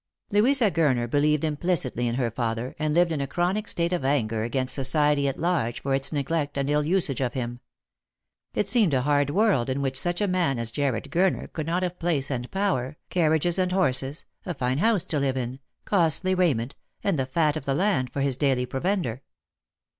[0.31, 4.41] Louisa Gurner believed implicitly in her father, and lived in a chronic state of anger
[4.41, 7.59] against society at large for its neglect and ill usage of him.
[8.55, 11.83] It seemed a hard world in which such a man as Jarred Gurner could not
[11.83, 16.73] have place and power, carriages and horses, a fine house to live in, costly raiment,
[17.03, 19.21] and the fat of the land for his daily provender.